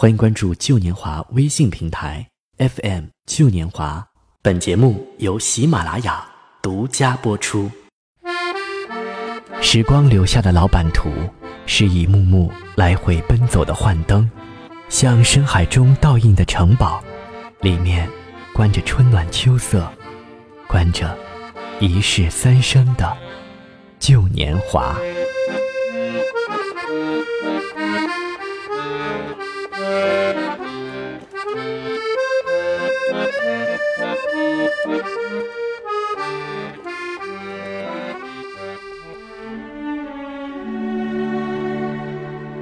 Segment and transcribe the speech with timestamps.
[0.00, 2.24] 欢迎关注旧年华微信平台
[2.58, 4.06] FM 旧年华。
[4.40, 6.24] 本节目由喜马拉雅
[6.62, 7.68] 独家播出。
[9.60, 11.10] 时光留下的老版图，
[11.66, 14.30] 是一幕幕来回奔走的幻灯，
[14.88, 17.02] 像深海中倒映的城堡，
[17.60, 18.08] 里面
[18.54, 19.92] 关着春暖秋色，
[20.68, 21.18] 关着
[21.80, 23.16] 一世三生的
[23.98, 24.96] 旧年华。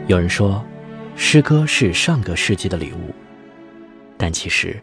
[0.06, 0.65] 有人说，
[1.16, 3.12] 诗歌是上个世纪的礼物，
[4.16, 4.80] 但其实，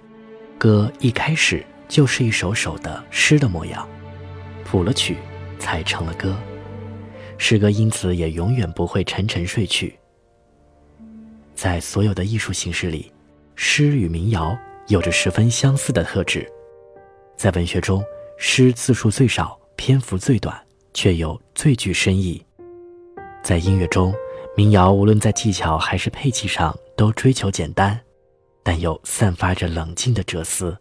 [0.57, 3.87] 歌一开始就是一首首的诗的模样，
[4.65, 5.15] 谱了曲，
[5.57, 6.37] 才成了歌。
[7.37, 9.97] 诗歌因此也永远不会沉沉睡去。
[11.55, 13.09] 在所有的艺术形式里，
[13.55, 16.45] 诗与民谣有着十分相似的特质。
[17.37, 18.03] 在文学中，
[18.37, 20.61] 诗字数最少，篇幅最短，
[20.93, 22.45] 却又最具深意。
[23.41, 24.13] 在音乐中，
[24.55, 27.99] 民谣无论在技巧还是配器上都追求简单，
[28.61, 30.77] 但又散发着冷静的哲思。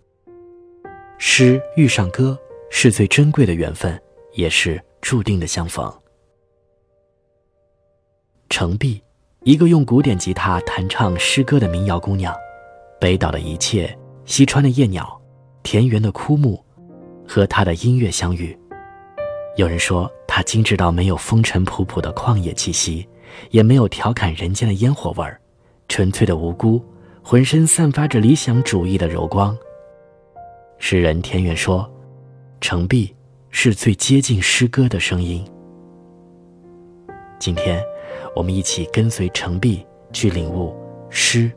[1.17, 2.39] 诗遇上歌
[2.71, 3.99] 是最珍贵的缘分，
[4.35, 5.91] 也是注定的相逢。
[8.51, 9.01] 程璧，
[9.43, 12.35] 一个用古典吉他弹唱诗歌的民谣姑娘，
[13.01, 15.19] 北岛的一切，西川的夜鸟，
[15.63, 16.63] 田园的枯木，
[17.27, 18.55] 和她的音乐相遇。
[19.57, 23.09] 有人说，她精致到没有风尘仆仆的旷野气息。
[23.51, 25.41] 也没有调侃人间的烟火味儿，
[25.89, 26.83] 纯粹的无辜，
[27.23, 29.57] 浑身散发着理想主义的柔光。
[30.79, 31.91] 诗人田园说
[32.61, 33.15] ：“程璧
[33.51, 35.45] 是最接近诗歌的声音。”
[37.39, 37.83] 今天，
[38.35, 40.75] 我们一起跟随程璧去领悟
[41.11, 41.51] 诗，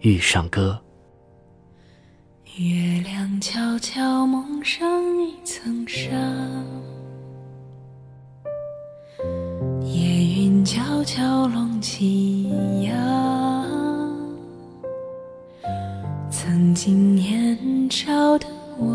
[0.00, 0.78] 遇上歌。
[2.56, 4.86] 月亮悄悄蒙上
[5.22, 6.10] 一层纱。
[9.92, 12.44] 夜云悄悄拢起
[12.82, 13.66] 呀，
[16.30, 17.58] 曾经年
[17.90, 18.46] 少的
[18.78, 18.86] 我，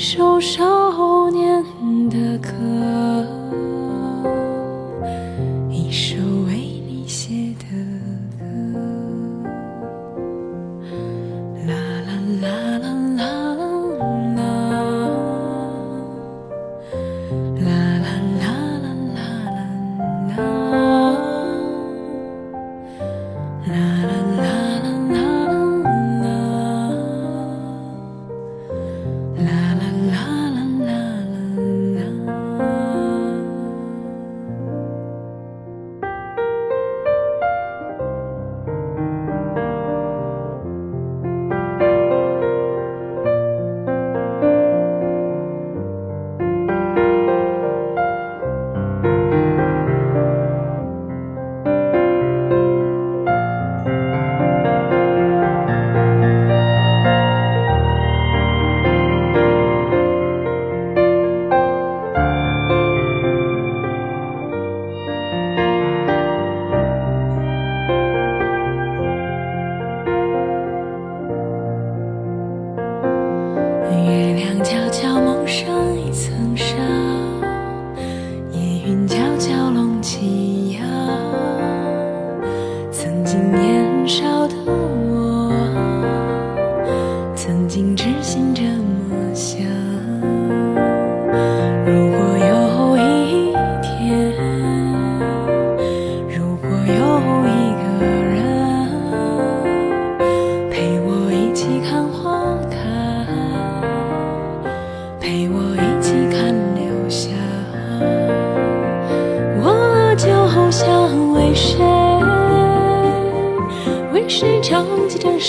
[0.00, 1.62] 一首少年
[2.08, 2.99] 的歌。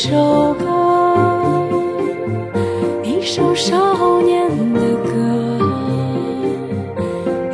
[0.04, 0.66] 首歌？
[3.04, 5.12] 一首少年的歌，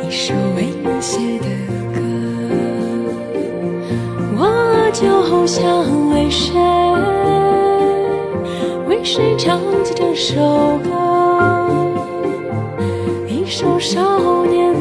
[0.02, 1.44] 一首为你写的
[1.92, 2.00] 歌。
[4.38, 4.40] 我
[4.94, 5.62] 就想
[6.10, 6.58] 为谁，
[8.88, 10.40] 为谁唱起这首
[10.84, 10.88] 歌？
[13.26, 14.72] 一首少年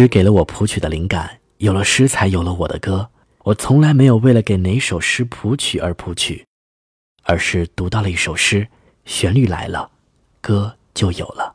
[0.00, 3.06] 诗给了我谱曲的灵感，有了诗才有了我的歌。
[3.44, 6.42] 我从来没有为了给哪首诗谱曲而谱曲，
[7.24, 8.66] 而是读到了一首诗，
[9.04, 9.90] 旋律来了，
[10.40, 11.54] 歌就有了。”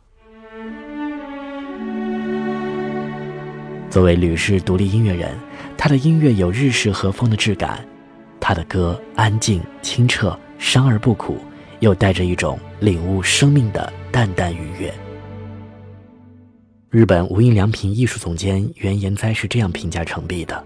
[3.90, 5.36] 作为吕氏独立音乐人，
[5.76, 7.84] 他的音乐有日式和风的质感，
[8.40, 11.40] 他的歌安静清澈，伤而不苦，
[11.80, 14.94] 又带着一种领悟生命的淡淡愉悦。
[16.96, 20.66] 日本无印良品艺术总监原研哉是这样评价程璧的：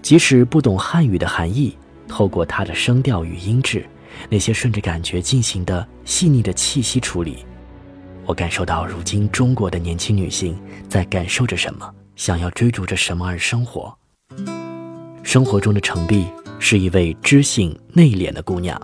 [0.00, 1.76] 即使不懂汉语的含义，
[2.08, 3.86] 透过他的声调与音质，
[4.30, 7.44] 那些顺着感觉进行的细腻的气息处理，
[8.24, 11.86] 我感受到如今中国的年轻女性在感受着什么，
[12.16, 13.94] 想要追逐着什么而生活。
[15.22, 16.24] 生活中的程璧
[16.58, 18.80] 是一位知性内敛的姑娘，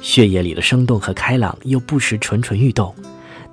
[0.00, 2.94] 血液里的生动和开朗，又不时蠢蠢欲动。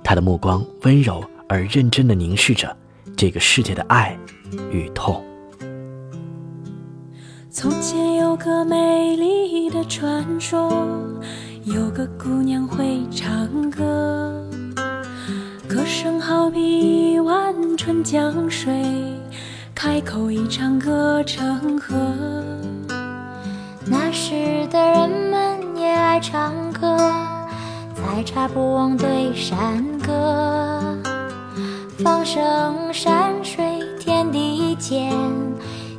[0.02, 2.74] 她的目光温柔而认真地凝视着
[3.14, 4.18] 这个世界的爱
[4.70, 5.22] 与痛。
[7.50, 10.72] 从前有个美丽的传说，
[11.64, 14.42] 有个姑娘会唱歌，
[15.68, 18.72] 歌声好比一湾春江水，
[19.74, 21.94] 开口一唱歌成河。
[23.84, 26.96] 那时的人们也爱唱歌，
[27.94, 30.96] 采茶不忘对山歌，
[31.98, 33.62] 放声山水
[34.00, 35.12] 天地间，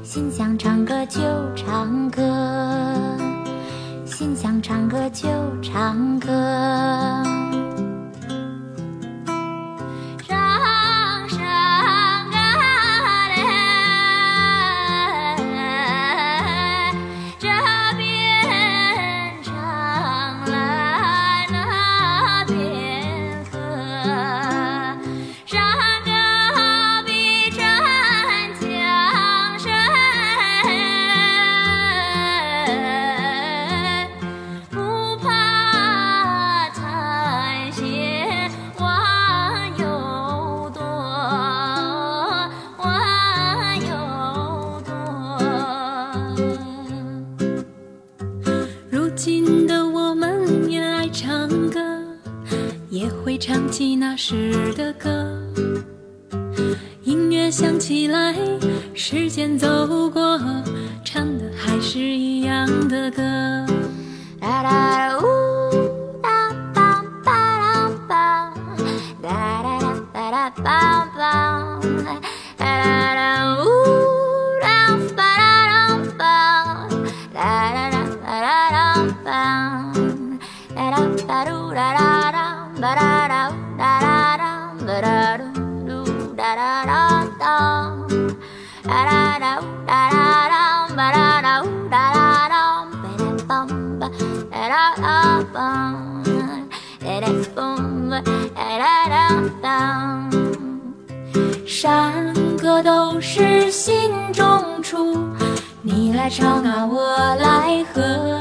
[0.03, 1.21] 心想唱歌就
[1.55, 2.21] 唱歌，
[4.05, 5.27] 心想唱歌就
[5.61, 7.12] 唱歌。
[49.13, 51.79] 如今的我们也爱唱歌，
[52.89, 55.39] 也会唱起那时的歌。
[57.03, 58.35] 音乐响起来，
[58.95, 60.41] 时间走过，
[61.05, 63.21] 唱的还是一样的歌。
[101.65, 105.17] 山歌都是心中出，
[105.81, 108.39] 你来唱啊，我来和。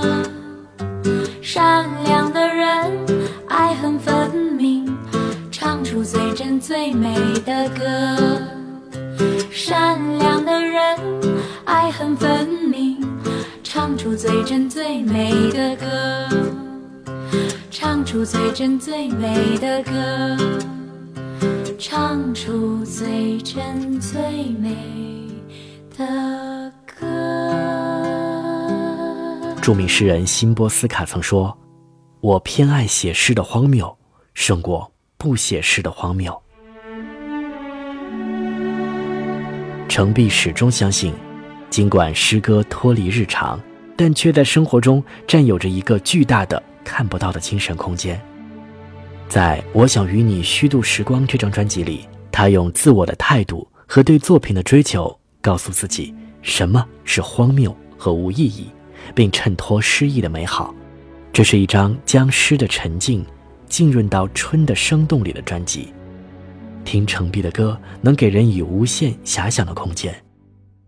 [1.41, 2.93] 善良的人，
[3.49, 4.97] 爱恨分明，
[5.51, 7.85] 唱出最真最美的歌。
[9.51, 10.99] 善良的人，
[11.65, 13.05] 爱恨分明，
[13.75, 16.29] 唱出最真最美的歌，
[17.71, 20.37] 唱出最真最美的歌。
[21.79, 24.21] 唱出最真最
[24.61, 24.77] 美
[25.97, 27.07] 的歌。
[29.63, 31.57] 著名诗人辛波斯卡曾说
[32.21, 33.97] ：“我偏爱写诗的荒谬，
[34.35, 36.43] 胜过不写诗的荒谬。
[39.89, 41.15] 程璧始终相信，
[41.73, 43.59] 尽管诗歌脱离日常，
[43.97, 48.21] 但却在生活中占有着一个巨大的、看不到的精神空间。
[49.27, 58.67] 在我想与你虚度时光这张专辑里，他用自我的态度和对作品的追求，告诉自己什么是荒谬和无意义，
[59.15, 60.75] 并衬托诗意的美好。
[61.33, 63.25] 这是一张将诗的沉静
[63.67, 65.91] 浸润到春的生动里的专辑。
[66.85, 70.15] 听程璧的歌，能给人以无限遐想的空间，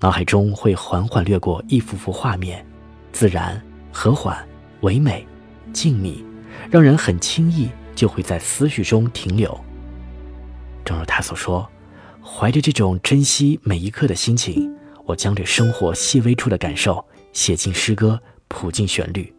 [0.00, 2.64] 脑海中会缓缓掠过一幅幅画面，
[3.12, 3.60] 自然、
[3.92, 4.46] 和缓、
[4.80, 5.26] 唯美、
[5.72, 6.22] 静谧，
[6.70, 7.68] 让人很轻易。
[7.94, 9.56] 就会在思绪中停留。
[10.84, 11.64] 正如他所说，
[12.20, 14.68] 怀着这种珍惜每一刻的心情，
[15.04, 19.32] 我将这生活细微处的感受写进诗歌，谱进旋律。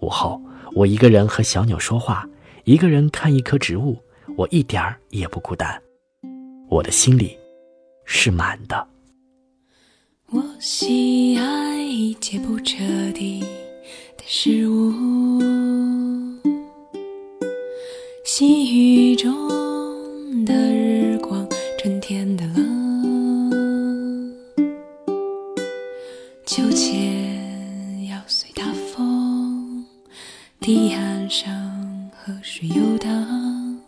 [0.00, 0.40] 午后，
[0.74, 2.26] 我一个人和小鸟说话，
[2.64, 4.02] 一个人看一棵植物，
[4.38, 5.78] 我一点儿也不孤单。
[6.70, 7.38] 我的心里
[8.06, 8.93] 是满的。
[10.34, 12.74] 我喜爱一切不彻
[13.12, 13.38] 底
[14.16, 14.92] 的事物。
[18.24, 18.74] 细
[19.12, 19.32] 雨中
[20.44, 21.46] 的日光，
[21.78, 24.34] 春天的冷，
[26.44, 29.86] 秋千要随大风，
[30.58, 33.80] 堤岸上河水游荡，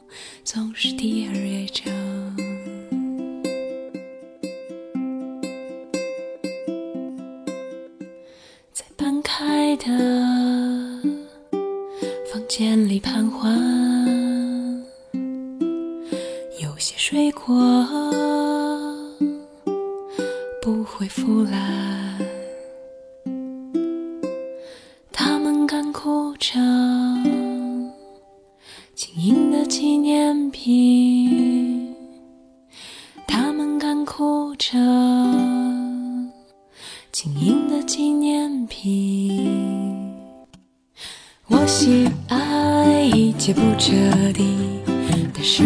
[0.45, 1.35] 总是第二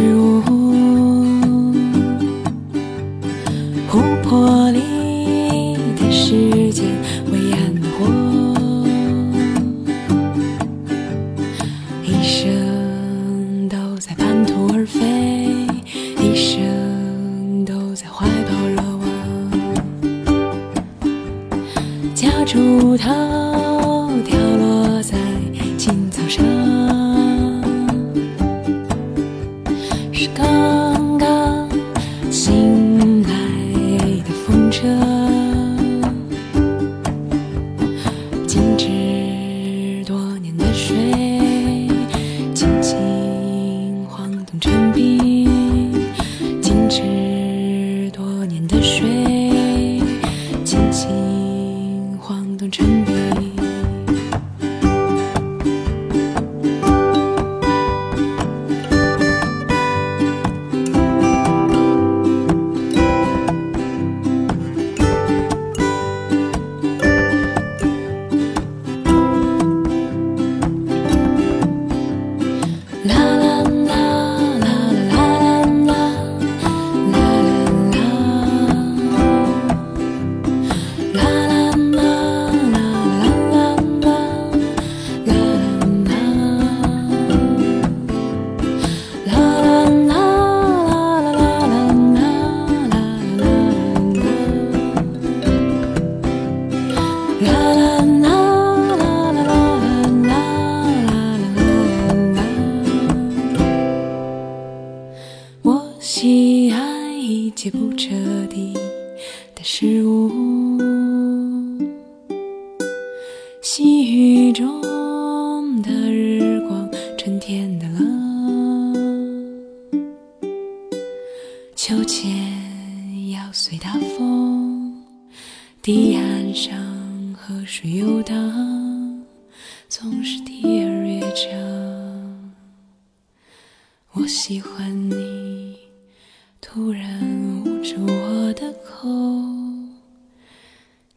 [0.00, 0.59] 是我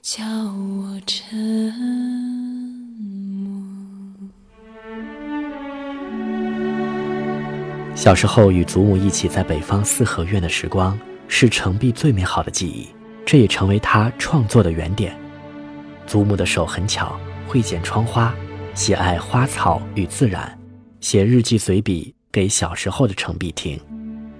[0.01, 1.37] 叫我沉
[3.39, 3.61] 默。
[7.95, 12.87] 小时候与祖母一起在北方四合院的时光，是程璧最美好的记忆，
[13.25, 15.17] 这也成为他创作的原点。
[16.05, 17.17] 祖母的手很巧，
[17.47, 18.35] 会剪窗花，
[18.73, 20.59] 喜爱花草与自然，
[20.99, 23.79] 写日记随笔给小时候的程璧听。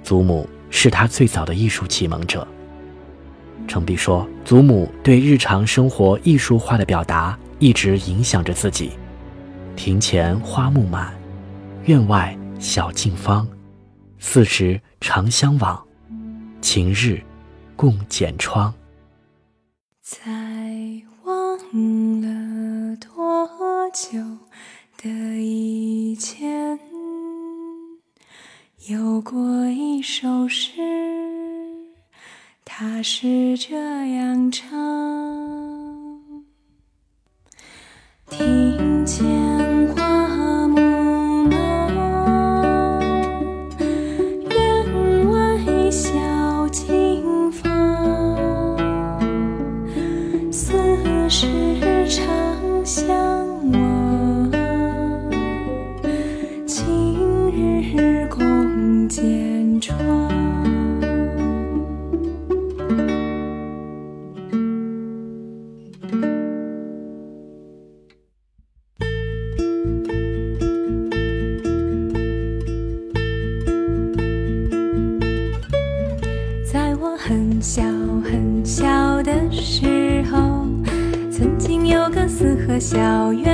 [0.03, 2.45] 祖母是他最早的艺术启蒙者。
[3.67, 8.91] 程璧说：“祖母对日常生活艺术化的表达一直影响着自己。
[9.75, 11.13] 庭前花木满，
[11.85, 13.47] 院外小径芳，
[14.19, 15.83] 四时常相往，
[16.61, 17.21] 晴日
[17.75, 18.73] 共剪窗。”
[20.03, 20.19] 在
[21.23, 21.57] 忘
[22.21, 24.19] 了多久
[25.01, 26.77] 的以前，
[28.89, 30.73] 有过一首诗。
[32.65, 33.75] 他是这
[34.15, 34.69] 样唱，
[38.29, 39.52] 听见。
[82.83, 83.52] 小院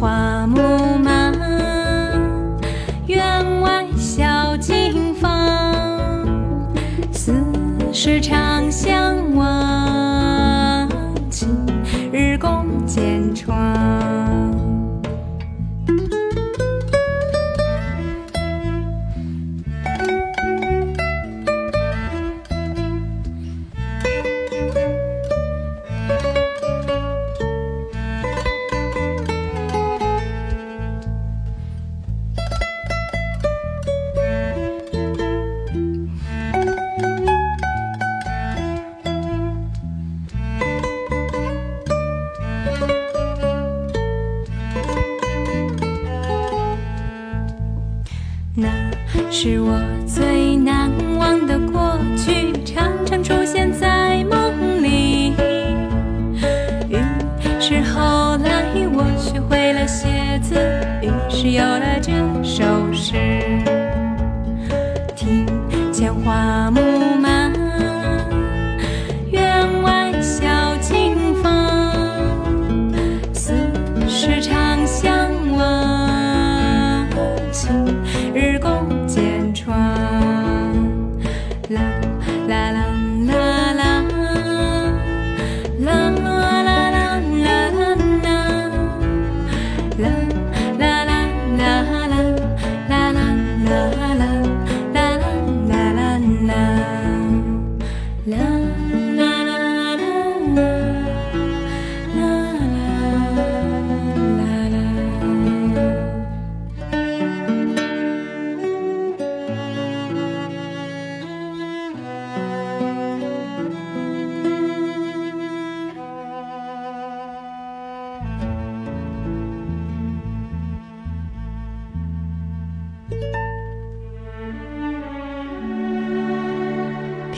[0.00, 1.30] 花木满，
[3.06, 6.26] 院外小径芳，
[7.12, 7.34] 四
[7.92, 8.50] 时长。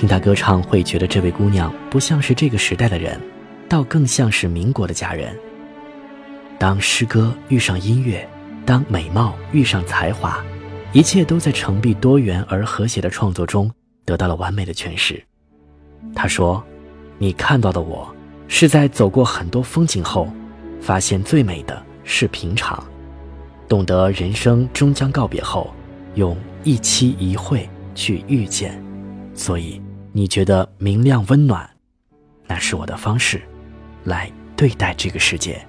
[0.03, 3.17] 听他歌唱会觉得这位姑娘不像是这个时代的人
[3.69, 5.33] 倒更像是民国的佳人。
[6.59, 8.29] 当诗歌遇上音乐
[8.67, 10.45] 当美貌遇上才华
[10.93, 13.71] 一切都在澄碧多元而和谐的创作中
[14.05, 15.23] 得到了完美的诠释。
[16.17, 16.61] 他说
[17.19, 18.12] 你看到的我
[18.49, 20.29] 是在走过很多风景后
[20.81, 22.85] 发现最美的是平常
[23.69, 25.73] 懂得人生终将告别后
[26.17, 28.83] 用一期一会去遇见。
[29.35, 29.81] 所以
[30.12, 31.68] 你觉得明亮温暖，
[32.46, 33.40] 那是我的方式，
[34.05, 35.64] 来对待这个世界。”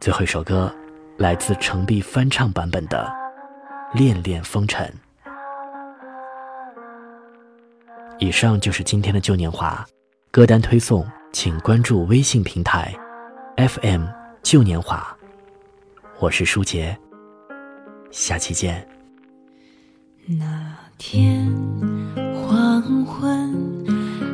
[0.00, 0.72] 最后一首歌，
[1.16, 3.12] 来自程璧翻唱版本的
[3.98, 4.86] 《恋恋风尘》。
[8.20, 9.84] 以上就是今天的旧年华，
[10.30, 12.94] 歌单推送，请关注微信平台
[13.56, 14.06] FM
[14.44, 15.16] 旧年华。
[16.20, 16.96] 我是舒杰，
[18.12, 18.88] 下期见。
[20.26, 21.48] 那天
[22.80, 23.84] 黄昏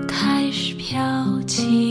[0.06, 0.94] 开始飘
[1.46, 1.83] 起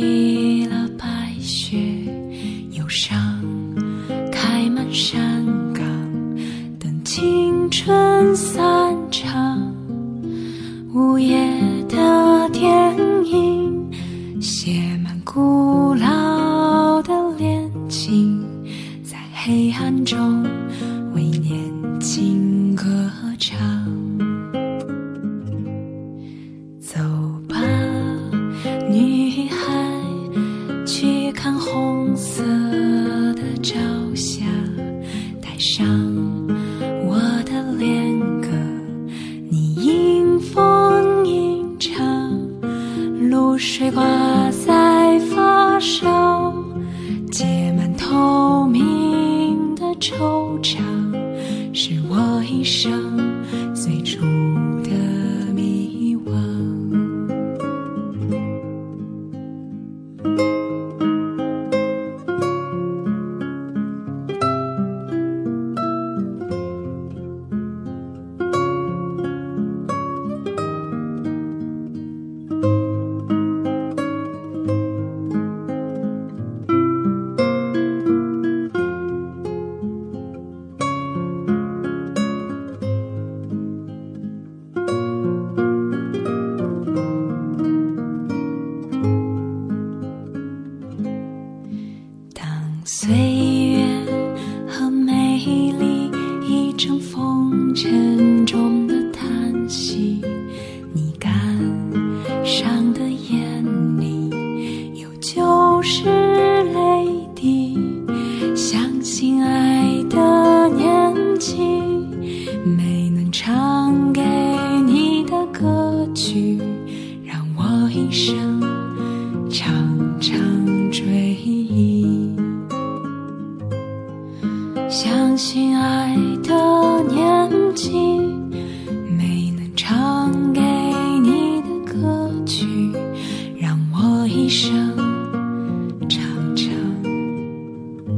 [92.85, 93.52] 随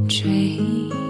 [0.08, 1.05] 追。